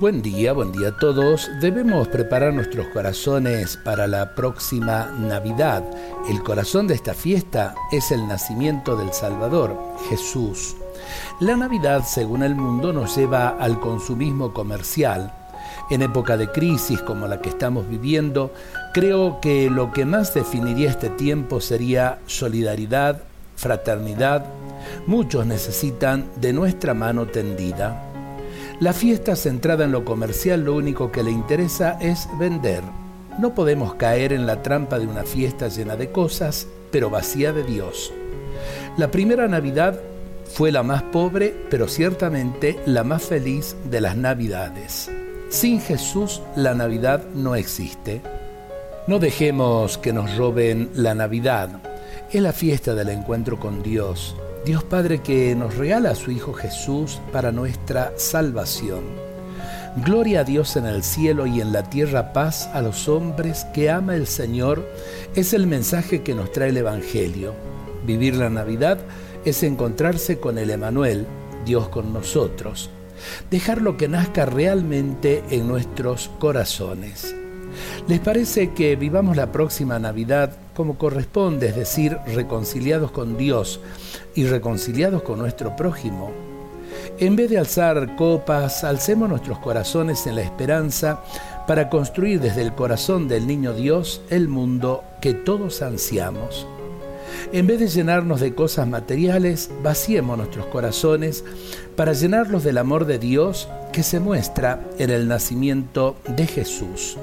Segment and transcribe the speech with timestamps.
[0.00, 1.50] Buen día, buen día a todos.
[1.60, 5.84] Debemos preparar nuestros corazones para la próxima Navidad.
[6.26, 9.76] El corazón de esta fiesta es el nacimiento del Salvador,
[10.08, 10.74] Jesús.
[11.40, 15.34] La Navidad, según el mundo, nos lleva al consumismo comercial.
[15.90, 18.54] En época de crisis como la que estamos viviendo,
[18.94, 23.20] creo que lo que más definiría este tiempo sería solidaridad,
[23.54, 24.46] fraternidad.
[25.06, 28.09] Muchos necesitan de nuestra mano tendida.
[28.80, 32.82] La fiesta centrada en lo comercial lo único que le interesa es vender.
[33.38, 37.62] No podemos caer en la trampa de una fiesta llena de cosas, pero vacía de
[37.62, 38.10] Dios.
[38.96, 40.00] La primera Navidad
[40.46, 45.10] fue la más pobre, pero ciertamente la más feliz de las Navidades.
[45.50, 48.22] Sin Jesús la Navidad no existe.
[49.06, 51.68] No dejemos que nos roben la Navidad.
[52.32, 56.52] Es la fiesta del encuentro con Dios, Dios Padre que nos regala a su Hijo
[56.52, 59.04] Jesús para nuestra salvación.
[60.04, 63.90] Gloria a Dios en el cielo y en la tierra paz a los hombres que
[63.90, 64.86] ama el Señor
[65.34, 67.54] es el mensaje que nos trae el Evangelio.
[68.06, 68.98] Vivir la Navidad
[69.46, 71.26] es encontrarse con el Emanuel,
[71.64, 72.90] Dios con nosotros.
[73.50, 77.34] Dejarlo que nazca realmente en nuestros corazones.
[78.10, 83.80] ¿Les parece que vivamos la próxima Navidad como corresponde, es decir, reconciliados con Dios
[84.34, 86.32] y reconciliados con nuestro prójimo?
[87.20, 91.22] En vez de alzar copas, alcemos nuestros corazones en la esperanza
[91.68, 96.66] para construir desde el corazón del niño Dios el mundo que todos ansiamos.
[97.52, 101.44] En vez de llenarnos de cosas materiales, vaciemos nuestros corazones
[101.94, 107.16] para llenarlos del amor de Dios que se muestra en el nacimiento de Jesús.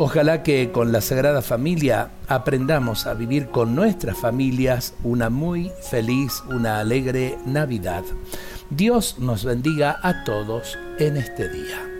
[0.00, 6.40] Ojalá que con la Sagrada Familia aprendamos a vivir con nuestras familias una muy feliz,
[6.48, 8.04] una alegre Navidad.
[8.70, 11.97] Dios nos bendiga a todos en este día.